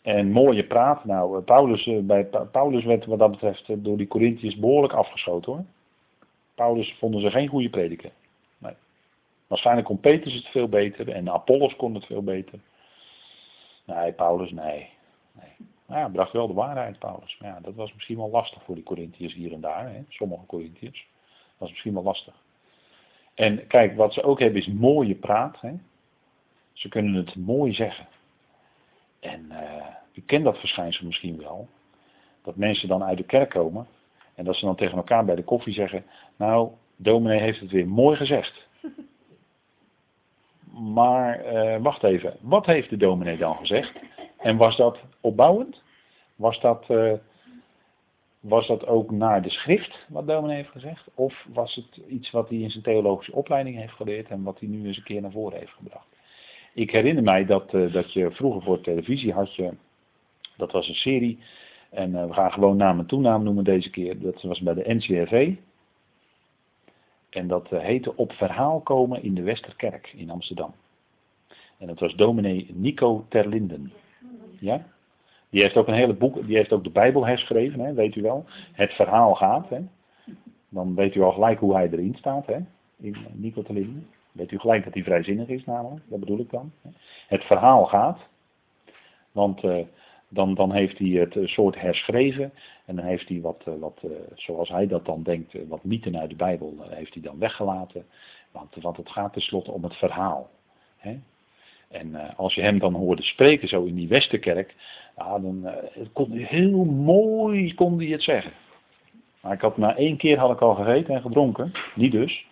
[0.02, 1.04] En mooie praat.
[1.04, 4.92] Nou, eh, Paulus, eh, bij Paulus werd wat dat betreft eh, door die Corinthiërs behoorlijk
[4.92, 5.64] afgeschoten hoor.
[6.54, 8.10] Paulus vonden ze geen goede prediker.
[8.58, 8.74] Nee.
[9.46, 12.58] Waarschijnlijk kon Petrus het veel beter en Apollos kon het veel beter.
[13.84, 14.88] Nee, Paulus, nee.
[15.32, 15.68] nee.
[15.86, 17.36] Nou ja, bracht wel de waarheid, Paulus.
[17.40, 19.92] Maar ja, dat was misschien wel lastig voor die Corinthiërs hier en daar.
[19.92, 20.04] Hè?
[20.08, 21.08] Sommige Corinthiërs.
[21.32, 22.34] Dat was misschien wel lastig.
[23.40, 25.60] En kijk, wat ze ook hebben is mooie praat.
[25.60, 25.72] Hè?
[26.72, 28.06] Ze kunnen het mooi zeggen.
[29.20, 31.68] En uh, u kent dat verschijnsel misschien wel.
[32.42, 33.86] Dat mensen dan uit de kerk komen.
[34.34, 36.04] En dat ze dan tegen elkaar bij de koffie zeggen.
[36.36, 38.66] Nou, dominee heeft het weer mooi gezegd.
[40.72, 43.92] Maar uh, wacht even, wat heeft de dominee dan gezegd?
[44.38, 45.82] En was dat opbouwend?
[46.36, 47.12] Was dat, uh,
[48.40, 51.08] was dat ook naar de schrift, wat dominee heeft gezegd?
[51.14, 54.68] Of was het iets wat hij in zijn theologische opleiding heeft geleerd en wat hij
[54.68, 56.06] nu eens een keer naar voren heeft gebracht?
[56.74, 59.74] Ik herinner mij dat, uh, dat je vroeger voor televisie had je,
[60.56, 61.38] dat was een serie,
[61.90, 64.94] en uh, we gaan gewoon naam en toenaam noemen deze keer, dat was bij de
[64.94, 65.54] NCRV.
[67.30, 70.74] En dat heette Op verhaal komen in de Westerkerk in Amsterdam.
[71.78, 73.92] En dat was dominee Nico Terlinden.
[74.58, 74.86] Ja?
[75.50, 78.22] Die heeft ook een hele boek, die heeft ook de Bijbel herschreven, hè, weet u
[78.22, 78.44] wel.
[78.72, 79.68] Het verhaal gaat.
[79.68, 79.80] Hè.
[80.68, 82.58] Dan weet u al gelijk hoe hij erin staat, hè,
[83.00, 84.06] in Nico Terlinden.
[84.32, 86.72] Weet u gelijk dat hij vrijzinnig is namelijk, dat bedoel ik dan.
[87.28, 88.18] Het verhaal gaat.
[89.32, 89.84] Want uh,
[90.28, 92.52] dan, dan heeft hij het uh, soort herschreven.
[92.84, 94.00] En dan heeft hij wat, uh, wat
[94.34, 98.06] zoals hij dat dan denkt, wat mythen uit de Bijbel, heeft hij dan weggelaten.
[98.50, 100.50] Want, want het gaat tenslotte om het verhaal.
[100.96, 101.18] Hè.
[101.90, 104.74] En uh, als je hem dan hoorde spreken zo in die Westerkerk,
[105.16, 105.72] ja, dan uh,
[106.12, 108.52] kon hij heel mooi kon hij het zeggen.
[109.40, 112.46] Maar ik had na één keer had ik al gegeten en gedronken, niet dus.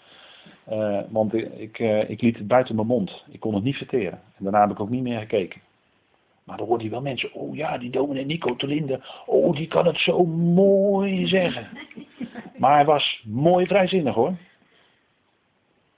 [0.71, 3.25] Uh, want ik, ik liet het buiten mijn mond.
[3.31, 4.21] Ik kon het niet verteren.
[4.37, 5.61] En daarna heb ik ook niet meer gekeken.
[6.45, 9.87] Maar dan hoorde hij wel mensen, oh ja, die dominee Nico Telinde, oh die kan
[9.87, 11.69] het zo mooi zeggen.
[12.57, 14.37] Maar hij was mooi vrijzinnig hoor.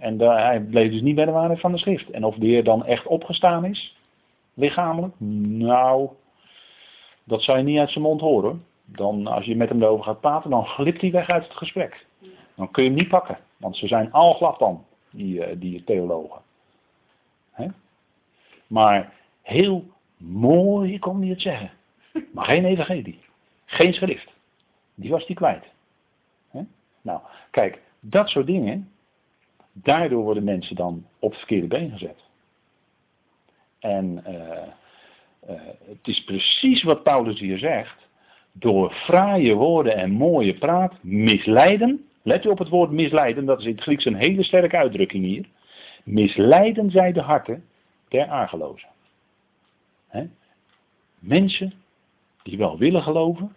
[0.00, 2.10] En hij bleef dus niet bij de waarheid van de schrift.
[2.10, 3.96] En of de Heer dan echt opgestaan is,
[4.54, 6.08] lichamelijk, nou,
[7.24, 8.64] dat zou je niet uit zijn mond horen.
[8.84, 12.06] Dan, als je met hem erover gaat praten, dan glipt hij weg uit het gesprek.
[12.54, 13.38] Dan kun je hem niet pakken.
[13.56, 16.40] Want ze zijn al glad dan, die, eh, die theologen.
[18.66, 19.84] Maar heel
[20.16, 21.70] mooi kon hij het zeggen.
[22.32, 23.18] Maar geen evangelie.
[23.64, 24.32] Geen schrift.
[24.94, 25.64] Die was hij kwijt.
[27.02, 28.90] Nou, kijk, dat soort dingen,
[29.72, 32.18] daardoor worden mensen dan op het verkeerde been gezet.
[33.78, 34.32] En uh,
[35.50, 38.08] uh, het is precies wat Paulus hier zegt.
[38.52, 42.04] Door fraaie woorden en mooie praat misleiden.
[42.22, 45.24] Let u op het woord misleiden, dat is in het Grieks een hele sterke uitdrukking
[45.24, 45.44] hier.
[46.04, 47.64] Misleiden zij de harten
[48.08, 48.88] der argelozen.
[51.18, 51.72] Mensen
[52.42, 53.54] die wel willen geloven,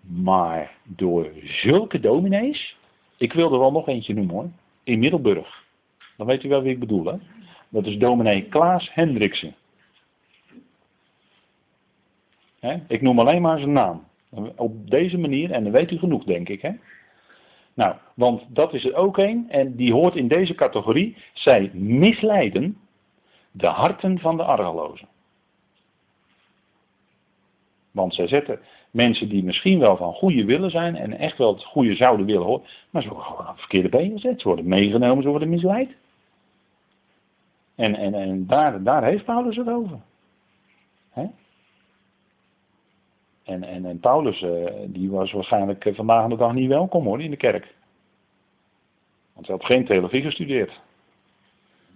[0.00, 2.76] maar door zulke dominees,
[3.16, 4.50] ik wil er wel nog eentje noemen hoor,
[4.86, 5.64] in Middelburg.
[6.16, 7.16] Dan weet u wel wie ik bedoel hè.
[7.68, 9.54] Dat is dominee Klaas Hendriksen.
[12.88, 14.04] ik noem alleen maar zijn naam.
[14.56, 16.62] Op deze manier, en dan weet u genoeg denk ik.
[16.62, 16.72] Hè?
[17.74, 21.16] Nou, want dat is er ook een, en die hoort in deze categorie.
[21.32, 22.78] Zij misleiden
[23.50, 25.08] de harten van de argelozen.
[27.90, 28.60] Want zij zetten
[28.96, 32.46] mensen die misschien wel van goede willen zijn en echt wel het goede zouden willen
[32.46, 34.40] horen, maar ze worden gewoon verkeerde been gezet.
[34.40, 35.90] Ze worden meegenomen, ze worden misleid.
[37.74, 39.98] En, en, en daar, daar heeft Paulus het over.
[43.44, 47.20] En, en, en Paulus, uh, die was waarschijnlijk uh, vandaag de dag niet welkom hoor,
[47.20, 47.74] in de kerk.
[49.32, 50.80] Want hij had geen theologie gestudeerd.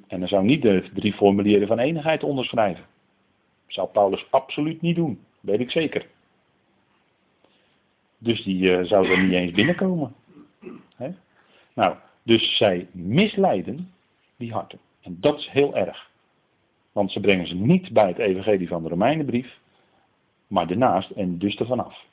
[0.07, 2.85] En hij zou niet de drie formulieren van enigheid onderschrijven.
[3.67, 6.07] Zou Paulus absoluut niet doen, weet ik zeker.
[8.23, 10.15] Dus die uh, zou er niet eens binnenkomen.
[10.97, 11.11] Hè?
[11.75, 13.93] Nou, dus zij misleiden
[14.37, 14.79] die harten.
[15.01, 16.11] En dat is heel erg.
[16.93, 19.59] Want ze brengen ze niet bij het evangelie van de Romeinenbrief,
[20.47, 22.05] maar ernaast en dus er vanaf.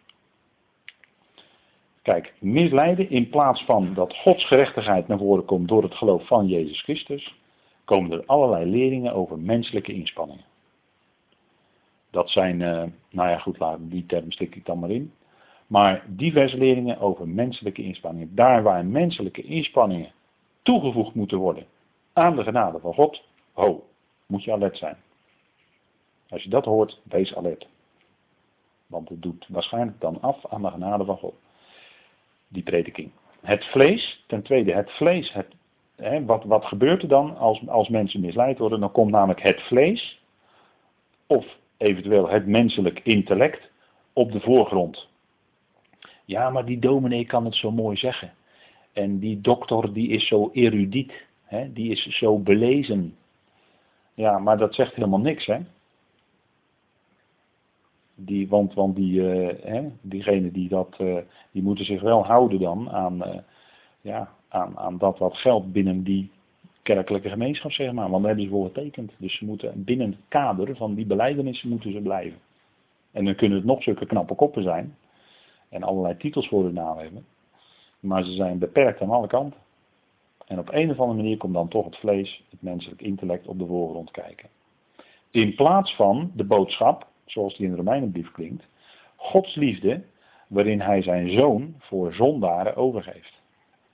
[2.02, 6.48] Kijk, misleiden in plaats van dat Gods gerechtigheid naar voren komt door het geloof van
[6.48, 7.36] Jezus Christus,
[7.86, 10.46] komen er allerlei leringen over menselijke inspanningen.
[12.12, 15.12] Dat zijn, uh, nou ja goed, die term stik ik dan maar in.
[15.67, 18.36] Maar diverse leringen over menselijke inspanningen.
[18.36, 20.12] Daar waar menselijke inspanningen
[20.62, 21.65] toegevoegd moeten worden
[22.13, 23.88] aan de genade van God, ho,
[24.25, 24.97] moet je alert zijn.
[26.30, 27.67] Als je dat hoort, wees alert.
[28.88, 31.36] Want het doet waarschijnlijk dan af aan de genade van God.
[32.47, 33.12] Die prediking.
[33.41, 35.34] Het vlees, ten tweede het vlees.
[35.34, 35.47] Het,
[35.95, 38.80] hè, wat, wat gebeurt er dan als, als mensen misleid worden?
[38.80, 40.21] Dan komt namelijk het vlees,
[41.27, 41.45] of
[41.77, 43.69] eventueel het menselijk intellect,
[44.13, 45.08] op de voorgrond.
[46.28, 48.34] Ja, maar die dominee kan het zo mooi zeggen.
[48.94, 51.13] En die dokter die is zo erudiet.
[51.44, 53.16] Hè, die is zo belezen.
[54.13, 55.60] Ja, maar dat zegt helemaal niks, hè?
[58.16, 61.18] Die, want want die, uh, hè, diegenen die dat, uh,
[61.52, 63.38] die moeten zich wel houden dan aan, uh,
[64.02, 66.32] ja, aan, aan dat wat geldt binnen die
[66.82, 68.10] kerkelijke gemeenschap, zeg maar.
[68.10, 69.12] Want daar hebben ze voor getekend.
[69.18, 72.40] Dus ze moeten binnen het kader van die beleidenissen moeten ze blijven.
[73.12, 74.96] En dan kunnen het nog zulke knappe koppen zijn.
[75.69, 77.25] En allerlei titels voor hun naam hebben.
[77.99, 79.60] Maar ze zijn beperkt aan alle kanten.
[80.47, 83.60] En op een of andere manier komt dan toch het vlees, het menselijk intellect op
[83.60, 84.49] de voorgrond kijken.
[85.32, 88.67] In plaats van de boodschap zoals die in de Romeinenbrief klinkt,
[89.15, 90.03] Gods liefde
[90.47, 93.41] waarin hij zijn zoon voor zondaren overgeeft.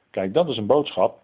[0.09, 1.21] Kijk, dat is een boodschap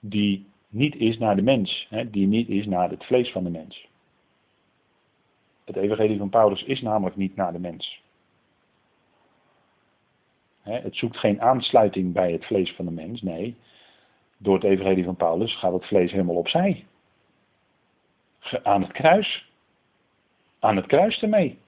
[0.00, 3.50] die niet is naar de mens, hè, die niet is naar het vlees van de
[3.50, 3.88] mens.
[5.64, 8.02] Het evangelie van Paulus is namelijk niet naar de mens.
[10.70, 13.56] Het zoekt geen aansluiting bij het vlees van de mens, nee.
[14.38, 16.84] Door het evangelie van Paulus gaat het vlees helemaal opzij.
[18.62, 19.46] Aan het kruis
[20.66, 21.58] aan het kruis ermee.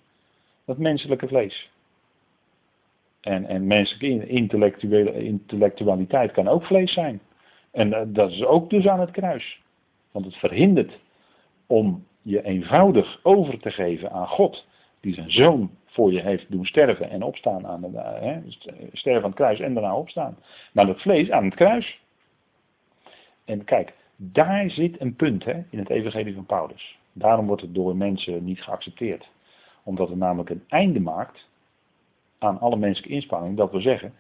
[0.65, 1.71] Dat menselijke vlees.
[3.21, 7.21] En, en menselijke intellectuele, intellectualiteit kan ook vlees zijn.
[7.71, 9.61] En eh, dat is ook dus aan het kruis.
[10.11, 10.99] Want het verhindert
[11.67, 14.67] om je eenvoudig over te geven aan God,
[15.01, 18.41] die zijn zoon voor je heeft doen sterven en opstaan aan de, eh, hè,
[18.93, 20.39] sterven aan het kruis en daarna opstaan.
[20.73, 22.01] Maar dat vlees aan het kruis.
[23.45, 26.99] En kijk, daar zit een punt hè, in het evangelie van Paulus.
[27.13, 29.29] Daarom wordt het door mensen niet geaccepteerd.
[29.83, 31.49] Omdat het namelijk een einde maakt
[32.39, 33.57] aan alle menselijke inspanning.
[33.57, 34.15] Dat wil zeggen,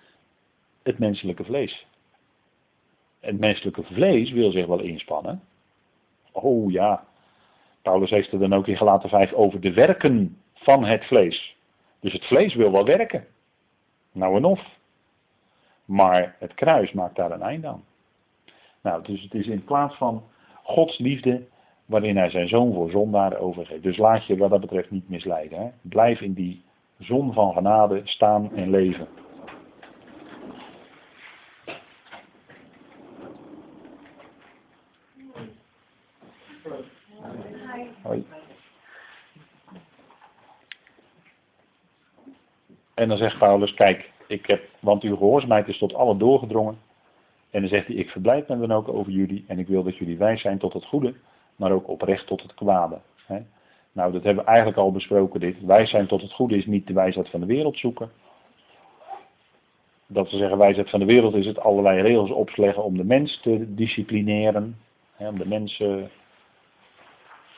[0.82, 1.86] het menselijke vlees.
[3.20, 5.42] Het menselijke vlees wil zich wel inspannen.
[6.32, 7.04] Oh ja,
[7.82, 11.56] Paulus heeft er dan ook in gelaten 5 over de werken van het vlees.
[12.00, 13.26] Dus het vlees wil wel werken.
[14.12, 14.76] Nou en of.
[15.84, 17.84] Maar het kruis maakt daar een einde aan.
[18.80, 20.22] Nou, dus het is in plaats van
[20.62, 21.46] Gods liefde
[21.86, 23.82] waarin hij zijn zoon voor zondaren overgeeft.
[23.82, 25.58] Dus laat je wat dat betreft niet misleiden.
[25.58, 25.68] Hè?
[25.82, 26.62] Blijf in die
[26.98, 29.08] Zon van genade, staan en leven.
[42.98, 46.78] En dan zegt Paulus, kijk, ik heb, want uw gehoorzaamheid is tot allen doorgedrongen.
[47.50, 49.96] En dan zegt hij, ik verblijd me dan ook over jullie en ik wil dat
[49.96, 51.14] jullie wijs zijn tot het goede,
[51.56, 52.98] maar ook oprecht tot het kwade.
[53.92, 55.64] Nou, dat hebben we eigenlijk al besproken dit.
[55.64, 58.10] Wijs zijn tot het goede is niet de wijsheid van de wereld zoeken.
[60.06, 63.40] Dat we zeggen, wijsheid van de wereld is het allerlei regels opsleggen om de mens
[63.40, 64.76] te disciplineren.
[65.16, 66.10] om de mensen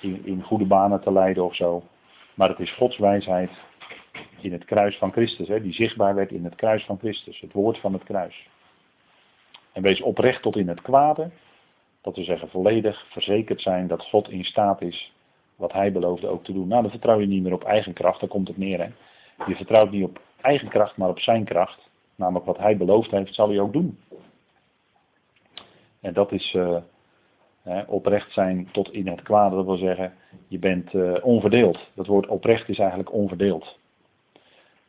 [0.01, 1.83] in, in goede banen te leiden of zo.
[2.35, 3.51] Maar het is Gods wijsheid
[4.43, 7.53] in het kruis van Christus, hè, die zichtbaar werd in het kruis van Christus, het
[7.53, 8.49] woord van het kruis.
[9.73, 11.31] En wees oprecht tot in het kwade,
[12.01, 15.13] dat we zeggen volledig verzekerd zijn dat God in staat is
[15.57, 16.69] wat hij beloofde ook te doen.
[16.69, 18.79] Nou, dan vertrouw je niet meer op eigen kracht, daar komt het neer.
[18.79, 18.89] Hè.
[19.47, 21.89] Je vertrouwt niet op eigen kracht, maar op zijn kracht.
[22.15, 23.99] Namelijk wat hij beloofd heeft, zal hij ook doen.
[26.01, 26.77] En dat is uh,
[27.63, 30.15] hè, oprecht zijn tot in het kwade, dat wil zeggen,
[30.49, 31.91] je bent uh, onverdeeld.
[31.95, 33.79] Dat woord oprecht is eigenlijk onverdeeld.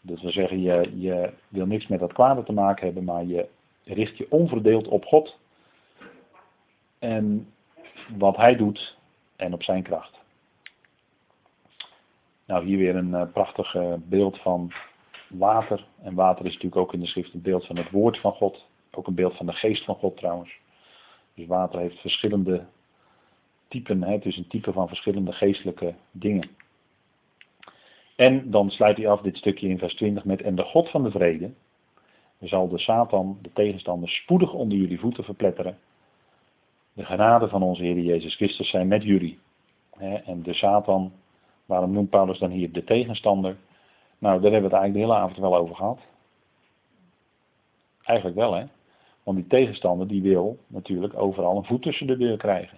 [0.01, 3.47] Dat wil zeggen, je, je wil niks met dat kwade te maken hebben, maar je
[3.83, 5.37] richt je onverdeeld op God.
[6.99, 7.53] En
[8.17, 8.97] wat hij doet
[9.35, 10.19] en op zijn kracht.
[12.45, 14.71] Nou, hier weer een uh, prachtig uh, beeld van
[15.29, 15.85] water.
[16.01, 18.65] En water is natuurlijk ook in de schrift een beeld van het woord van God.
[18.91, 20.59] Ook een beeld van de geest van God trouwens.
[21.33, 22.65] Dus water heeft verschillende
[23.67, 24.03] typen.
[24.03, 24.11] Hè?
[24.11, 26.49] Het is een type van verschillende geestelijke dingen.
[28.21, 31.03] En dan sluit hij af dit stukje in vers 20 met: En de God van
[31.03, 31.51] de vrede
[32.39, 35.77] zal de Satan, de tegenstander, spoedig onder jullie voeten verpletteren.
[36.93, 39.39] De genade van onze Heer Jezus Christus zijn met jullie.
[40.25, 41.11] En de Satan,
[41.65, 43.57] waarom noemt Paulus dan hier de tegenstander?
[44.17, 45.99] Nou, daar hebben we het eigenlijk de hele avond wel over gehad.
[48.01, 48.63] Eigenlijk wel, hè?
[49.23, 52.77] Want die tegenstander die wil natuurlijk overal een voet tussen de deur krijgen.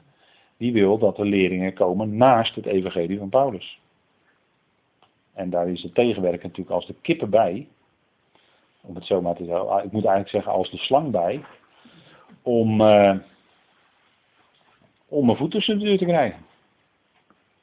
[0.58, 3.82] Die wil dat er leerlingen komen naast het evangelie van Paulus.
[5.34, 7.67] En daar is het tegenwerken natuurlijk als de kippen bij.
[8.82, 9.67] Om het zo maar te zeggen.
[9.67, 11.43] Ik moet eigenlijk zeggen als de slang bij.
[12.41, 13.15] Om, uh,
[15.08, 16.39] om mijn voet tussen de deur te krijgen.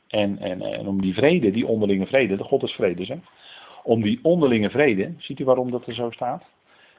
[0.08, 3.18] En, en, en om die vrede, die onderlinge vrede, de God is vrede, hè?
[3.82, 6.44] om die onderlinge vrede, ziet u waarom dat er zo staat?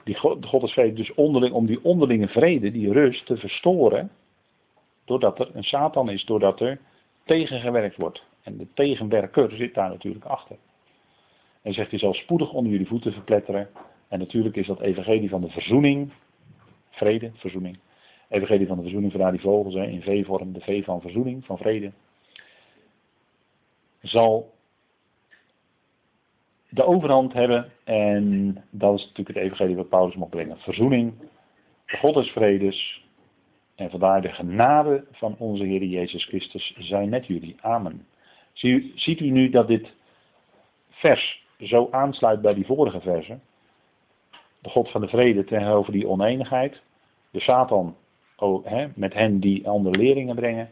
[0.04, 4.12] Die God, vrede, dus onderling, om die onderlinge vrede, die rust te verstoren,
[5.06, 6.80] doordat er een Satan is, doordat er
[7.26, 8.24] tegengewerkt wordt.
[8.44, 10.58] En de tegenwerker zit daar natuurlijk achter.
[11.62, 13.70] En zegt hij zal spoedig onder jullie voeten verpletteren.
[14.08, 16.12] En natuurlijk is dat evangelie van de verzoening,
[16.90, 17.80] vrede, verzoening.
[18.30, 21.58] Evangelie van de verzoening, vandaar die vogels hè, in V-vorm, de V van verzoening, van
[21.58, 21.92] vrede.
[24.02, 24.54] Zal
[26.70, 30.58] de overhand hebben en dat is natuurlijk het evangelie wat Paulus mag brengen.
[30.58, 31.14] Verzoening,
[31.86, 33.06] God is vredes
[33.76, 37.56] en vandaar de genade van onze Heer Jezus Christus zijn met jullie.
[37.62, 38.06] Amen.
[38.54, 39.94] Ziet u nu dat dit
[40.90, 43.42] vers zo aansluit bij die vorige versen?
[44.60, 46.82] De God van de vrede tegenover die oneenigheid.
[47.32, 47.96] De Satan
[48.42, 50.70] oh, hè, met hen die andere leringen brengen.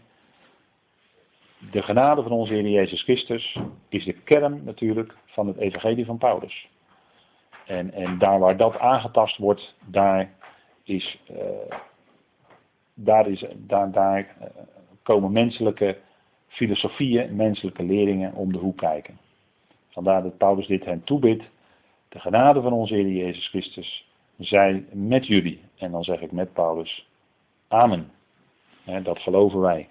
[1.71, 6.17] De genade van onze Heer Jezus Christus is de kern natuurlijk van het evangelie van
[6.17, 6.69] Paulus.
[7.65, 10.33] En, en daar waar dat aangetast wordt, daar,
[10.83, 11.37] is, uh,
[12.93, 14.47] daar, is, daar, daar uh,
[15.03, 15.97] komen menselijke
[16.49, 19.17] filosofieën, menselijke leringen om de hoek kijken.
[19.89, 21.43] Vandaar dat Paulus dit hen toebidt.
[22.09, 24.07] De genade van onze Heer Jezus Christus
[24.38, 25.62] zij met jullie.
[25.77, 27.07] En dan zeg ik met Paulus,
[27.67, 28.12] amen.
[29.03, 29.89] dat geloven wij.